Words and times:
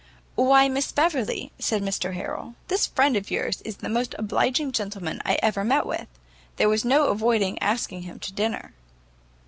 "Why, 0.33 0.67
Miss 0.67 0.91
Beverley," 0.91 1.51
said 1.59 1.83
Mr 1.83 2.15
Harrel, 2.15 2.55
"this 2.69 2.87
friend 2.87 3.15
of 3.15 3.29
yours 3.29 3.61
is 3.61 3.77
the 3.77 3.87
most 3.87 4.15
obliging 4.17 4.71
gentleman 4.71 5.21
I 5.25 5.37
ever 5.43 5.63
met 5.63 5.85
with; 5.85 6.07
there 6.55 6.69
was 6.69 6.83
no 6.83 7.09
avoiding 7.09 7.59
asking 7.59 8.01
him 8.01 8.17
to 8.21 8.33
dinner." 8.33 8.73